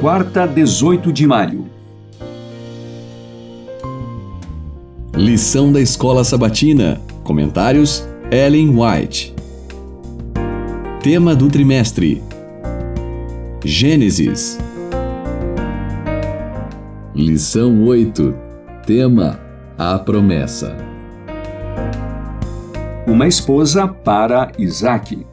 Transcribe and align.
quarta, 0.00 0.48
18 0.48 1.12
de 1.12 1.26
maio. 1.26 1.66
Lição 5.14 5.70
da 5.70 5.78
Escola 5.78 6.24
Sabatina. 6.24 6.98
Comentários: 7.22 8.08
Ellen 8.30 8.74
White. 8.78 9.34
Tema 11.02 11.36
do 11.36 11.48
trimestre: 11.48 12.22
Gênesis. 13.62 14.58
Lição 17.14 17.84
8. 17.84 18.34
Tema: 18.86 19.38
A 19.76 19.98
promessa. 19.98 20.74
Uma 23.06 23.28
esposa 23.28 23.86
para 23.86 24.50
Isaac. 24.58 25.26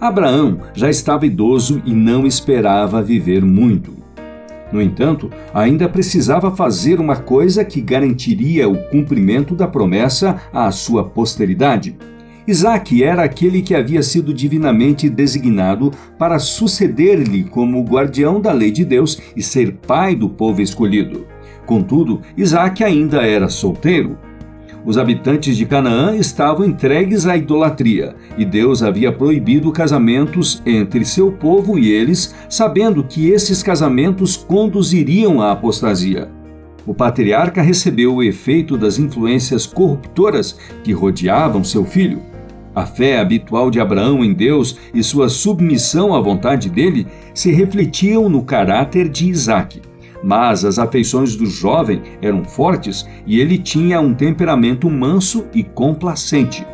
Abraão 0.00 0.60
já 0.72 0.88
estava 0.88 1.26
idoso 1.26 1.82
e 1.84 1.92
não 1.92 2.26
esperava 2.26 3.02
viver 3.02 3.44
muito. 3.44 3.94
No 4.72 4.80
entanto, 4.80 5.30
ainda 5.52 5.88
precisava 5.88 6.50
fazer 6.50 7.00
uma 7.00 7.16
coisa 7.16 7.64
que 7.64 7.80
garantiria 7.80 8.68
o 8.68 8.78
cumprimento 8.88 9.54
da 9.54 9.66
promessa 9.66 10.40
à 10.52 10.70
sua 10.70 11.04
posteridade. 11.04 11.98
Isaac 12.46 13.02
era 13.04 13.22
aquele 13.24 13.60
que 13.60 13.74
havia 13.74 14.02
sido 14.02 14.32
divinamente 14.32 15.08
designado 15.10 15.90
para 16.18 16.38
suceder-lhe 16.38 17.44
como 17.44 17.84
guardião 17.84 18.40
da 18.40 18.52
lei 18.52 18.70
de 18.70 18.84
Deus 18.84 19.20
e 19.36 19.42
ser 19.42 19.74
pai 19.86 20.14
do 20.14 20.28
povo 20.28 20.62
escolhido. 20.62 21.26
Contudo, 21.66 22.22
Isaac 22.36 22.82
ainda 22.82 23.18
era 23.22 23.48
solteiro. 23.48 24.16
Os 24.84 24.96
habitantes 24.96 25.56
de 25.56 25.66
Canaã 25.66 26.16
estavam 26.16 26.64
entregues 26.64 27.26
à 27.26 27.36
idolatria, 27.36 28.14
e 28.38 28.44
Deus 28.44 28.82
havia 28.82 29.12
proibido 29.12 29.70
casamentos 29.72 30.62
entre 30.64 31.04
seu 31.04 31.30
povo 31.30 31.78
e 31.78 31.90
eles, 31.90 32.34
sabendo 32.48 33.04
que 33.04 33.28
esses 33.28 33.62
casamentos 33.62 34.36
conduziriam 34.36 35.42
à 35.42 35.52
apostasia. 35.52 36.28
O 36.86 36.94
patriarca 36.94 37.60
recebeu 37.60 38.16
o 38.16 38.22
efeito 38.22 38.76
das 38.76 38.98
influências 38.98 39.66
corruptoras 39.66 40.58
que 40.82 40.92
rodeavam 40.92 41.62
seu 41.62 41.84
filho. 41.84 42.22
A 42.74 42.86
fé 42.86 43.18
habitual 43.18 43.70
de 43.70 43.80
Abraão 43.80 44.24
em 44.24 44.32
Deus 44.32 44.78
e 44.94 45.02
sua 45.02 45.28
submissão 45.28 46.14
à 46.14 46.20
vontade 46.20 46.70
dele 46.70 47.06
se 47.34 47.52
refletiam 47.52 48.28
no 48.28 48.42
caráter 48.42 49.08
de 49.08 49.28
Isaac. 49.28 49.82
Mas 50.22 50.64
as 50.64 50.78
afeições 50.78 51.34
do 51.34 51.46
jovem 51.46 52.02
eram 52.20 52.44
fortes 52.44 53.08
e 53.26 53.40
ele 53.40 53.56
tinha 53.56 54.00
um 54.00 54.12
temperamento 54.12 54.90
manso 54.90 55.46
e 55.54 55.62
complacente. 55.62 56.66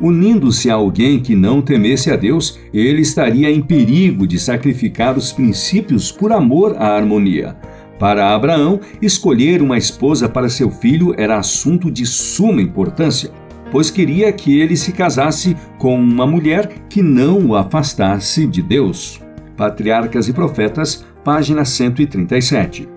Unindo-se 0.00 0.70
a 0.70 0.74
alguém 0.74 1.20
que 1.20 1.36
não 1.36 1.60
temesse 1.60 2.10
a 2.10 2.16
Deus, 2.16 2.58
ele 2.72 3.02
estaria 3.02 3.50
em 3.50 3.60
perigo 3.60 4.26
de 4.26 4.38
sacrificar 4.38 5.16
os 5.16 5.30
princípios 5.30 6.10
por 6.10 6.32
amor 6.32 6.74
à 6.78 6.96
harmonia. 6.96 7.54
Para 7.98 8.34
Abraão, 8.34 8.80
escolher 9.02 9.60
uma 9.60 9.76
esposa 9.76 10.26
para 10.26 10.48
seu 10.48 10.70
filho 10.70 11.14
era 11.18 11.38
assunto 11.38 11.90
de 11.90 12.06
suma 12.06 12.62
importância, 12.62 13.30
pois 13.70 13.90
queria 13.90 14.32
que 14.32 14.58
ele 14.58 14.74
se 14.74 14.90
casasse 14.90 15.54
com 15.78 15.94
uma 15.96 16.26
mulher 16.26 16.66
que 16.88 17.02
não 17.02 17.48
o 17.48 17.54
afastasse 17.54 18.46
de 18.46 18.62
Deus. 18.62 19.20
Patriarcas 19.54 20.28
e 20.28 20.32
Profetas, 20.32 21.04
página 21.24 21.64
137. 21.64 22.88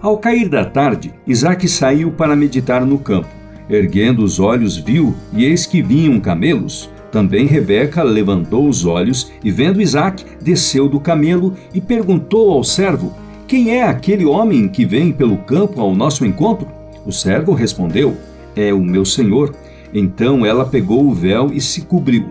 Ao 0.00 0.18
cair 0.18 0.48
da 0.48 0.64
tarde, 0.64 1.14
Isaac 1.26 1.66
saiu 1.68 2.10
para 2.10 2.36
meditar 2.36 2.84
no 2.84 2.98
campo. 2.98 3.28
Erguendo 3.68 4.22
os 4.22 4.38
olhos, 4.38 4.76
viu, 4.76 5.14
e 5.32 5.44
eis 5.44 5.66
que 5.66 5.82
vinham 5.82 6.20
camelos. 6.20 6.90
Também 7.10 7.46
Rebeca 7.46 8.02
levantou 8.02 8.68
os 8.68 8.84
olhos 8.84 9.32
e, 9.42 9.50
vendo 9.50 9.80
Isaac, 9.80 10.24
desceu 10.40 10.88
do 10.88 11.00
camelo 11.00 11.54
e 11.72 11.80
perguntou 11.80 12.52
ao 12.52 12.62
servo: 12.62 13.12
Quem 13.46 13.70
é 13.70 13.84
aquele 13.84 14.24
homem 14.24 14.68
que 14.68 14.84
vem 14.84 15.10
pelo 15.10 15.38
campo 15.38 15.80
ao 15.80 15.94
nosso 15.94 16.24
encontro? 16.26 16.68
O 17.06 17.12
servo 17.12 17.52
respondeu: 17.52 18.16
É 18.54 18.72
o 18.72 18.82
meu 18.82 19.04
senhor. 19.04 19.54
Então 19.94 20.44
ela 20.44 20.66
pegou 20.66 21.06
o 21.06 21.14
véu 21.14 21.50
e 21.52 21.60
se 21.60 21.82
cobriu. 21.82 22.26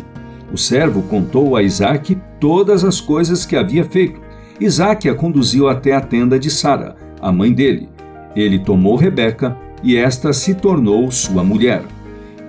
O 0.53 0.58
servo 0.58 1.02
contou 1.03 1.56
a 1.56 1.64
Isaac 1.64 2.16
todas 2.40 2.84
as 2.84 3.02
coisas 3.02 3.46
que 3.46 3.56
havia 3.56 3.84
feito. 3.84 4.25
Isaac 4.60 5.10
a 5.10 5.14
conduziu 5.14 5.68
até 5.68 5.94
a 5.94 6.00
tenda 6.00 6.40
de 6.40 6.50
Sara, 6.50 6.96
a 7.22 7.30
mãe 7.32 7.52
dele. 7.52 7.90
Ele 8.36 8.58
tomou 8.58 8.96
Rebeca 8.96 9.58
e 9.84 9.98
esta 9.98 10.32
se 10.32 10.56
tornou 10.56 11.12
sua 11.12 11.44
mulher. 11.44 11.84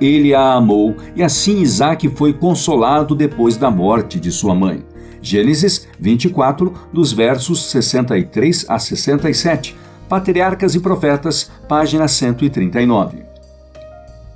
Ele 0.01 0.33
a 0.33 0.55
amou 0.55 0.95
e 1.17 1.23
assim 1.23 1.61
Isaac 1.61 2.09
foi 2.11 2.33
consolado 2.33 3.15
depois 3.15 3.57
da 3.57 3.71
morte 3.71 4.21
de 4.21 4.31
sua 4.31 4.55
mãe. 4.55 4.85
Gênesis 5.21 5.89
24, 5.99 6.73
dos 6.93 7.13
versos 7.13 7.71
63 7.71 8.67
a 8.69 8.79
67. 8.79 9.77
Patriarcas 10.09 10.77
e 10.77 10.81
Profetas, 10.81 11.51
página 11.69 12.07
139. 12.07 13.25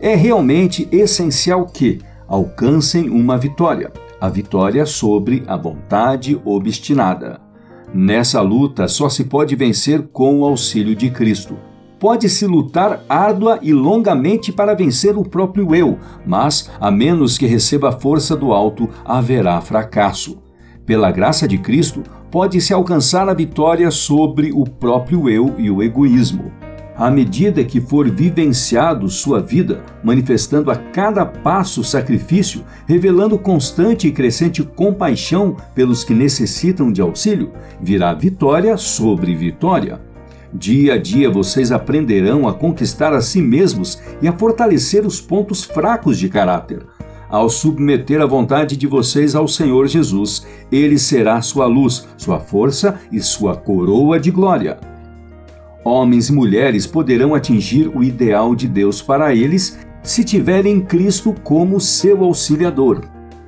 É 0.00 0.16
realmente 0.16 0.88
essencial 0.90 1.66
que 1.66 2.00
alcancem 2.26 3.08
uma 3.08 3.38
vitória, 3.38 3.92
a 4.20 4.28
vitória 4.28 4.84
sobre 4.84 5.44
a 5.46 5.56
vontade 5.56 6.40
obstinada. 6.44 7.49
Nessa 7.92 8.40
luta 8.40 8.86
só 8.86 9.08
se 9.08 9.24
pode 9.24 9.56
vencer 9.56 10.08
com 10.12 10.40
o 10.40 10.44
auxílio 10.44 10.94
de 10.94 11.10
Cristo. 11.10 11.56
Pode-se 11.98 12.46
lutar 12.46 13.04
árdua 13.08 13.58
e 13.60 13.72
longamente 13.72 14.52
para 14.52 14.74
vencer 14.74 15.18
o 15.18 15.24
próprio 15.24 15.74
eu, 15.74 15.98
mas, 16.24 16.70
a 16.80 16.90
menos 16.90 17.36
que 17.36 17.46
receba 17.46 17.88
a 17.90 17.92
força 17.92 18.36
do 18.36 18.52
alto, 18.52 18.88
haverá 19.04 19.60
fracasso. 19.60 20.38
Pela 20.86 21.10
graça 21.10 21.46
de 21.46 21.58
Cristo, 21.58 22.02
pode-se 22.30 22.72
alcançar 22.72 23.28
a 23.28 23.34
vitória 23.34 23.90
sobre 23.90 24.50
o 24.52 24.64
próprio 24.64 25.28
eu 25.28 25.54
e 25.58 25.70
o 25.70 25.82
egoísmo 25.82 26.59
à 27.00 27.10
medida 27.10 27.64
que 27.64 27.80
for 27.80 28.10
vivenciado 28.10 29.08
sua 29.08 29.40
vida, 29.40 29.82
manifestando 30.04 30.70
a 30.70 30.76
cada 30.76 31.24
passo 31.24 31.82
sacrifício, 31.82 32.62
revelando 32.86 33.38
constante 33.38 34.06
e 34.06 34.12
crescente 34.12 34.62
compaixão 34.62 35.56
pelos 35.74 36.04
que 36.04 36.12
necessitam 36.12 36.92
de 36.92 37.00
auxílio, 37.00 37.52
virá 37.80 38.12
vitória 38.12 38.76
sobre 38.76 39.34
vitória. 39.34 39.98
Dia 40.52 40.94
a 40.94 40.98
dia 40.98 41.30
vocês 41.30 41.72
aprenderão 41.72 42.46
a 42.46 42.52
conquistar 42.52 43.14
a 43.14 43.22
si 43.22 43.40
mesmos 43.40 43.98
e 44.20 44.28
a 44.28 44.32
fortalecer 44.34 45.06
os 45.06 45.22
pontos 45.22 45.64
fracos 45.64 46.18
de 46.18 46.28
caráter. 46.28 46.84
Ao 47.30 47.48
submeter 47.48 48.20
a 48.20 48.26
vontade 48.26 48.76
de 48.76 48.86
vocês 48.86 49.34
ao 49.34 49.48
Senhor 49.48 49.86
Jesus, 49.86 50.46
Ele 50.70 50.98
será 50.98 51.40
sua 51.40 51.64
luz, 51.64 52.06
sua 52.18 52.40
força 52.40 53.00
e 53.10 53.20
sua 53.20 53.56
coroa 53.56 54.20
de 54.20 54.30
glória. 54.30 54.89
Homens 55.84 56.28
e 56.28 56.32
mulheres 56.32 56.86
poderão 56.86 57.34
atingir 57.34 57.88
o 57.88 58.04
ideal 58.04 58.54
de 58.54 58.68
Deus 58.68 59.00
para 59.00 59.34
eles 59.34 59.78
se 60.02 60.22
tiverem 60.22 60.80
Cristo 60.80 61.34
como 61.42 61.80
seu 61.80 62.22
auxiliador. 62.22 63.02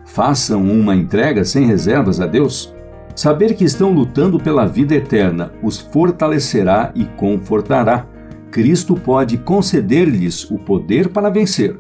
Façam 0.06 0.62
uma 0.62 0.94
entrega 0.96 1.44
sem 1.44 1.66
reservas 1.66 2.20
a 2.20 2.26
Deus. 2.26 2.74
Saber 3.14 3.54
que 3.54 3.64
estão 3.64 3.92
lutando 3.92 4.38
pela 4.38 4.66
vida 4.66 4.94
eterna 4.94 5.52
os 5.62 5.78
fortalecerá 5.78 6.90
e 6.94 7.04
confortará. 7.04 8.06
Cristo 8.50 8.94
pode 8.94 9.36
conceder-lhes 9.38 10.50
o 10.50 10.58
poder 10.58 11.08
para 11.08 11.30
vencer. 11.30 11.76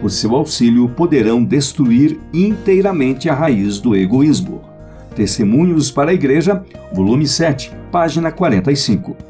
Por 0.00 0.10
seu 0.10 0.34
auxílio, 0.34 0.88
poderão 0.88 1.44
destruir 1.44 2.18
inteiramente 2.32 3.28
a 3.28 3.34
raiz 3.34 3.78
do 3.78 3.94
egoísmo. 3.94 4.62
Testemunhos 5.14 5.90
para 5.90 6.10
a 6.10 6.14
Igreja, 6.14 6.62
volume 6.92 7.26
7, 7.26 7.70
página 7.90 8.32
45. 8.32 9.29